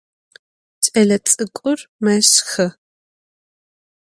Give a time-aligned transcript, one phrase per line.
[0.83, 2.67] Ç'elets'ık'ur meşxı.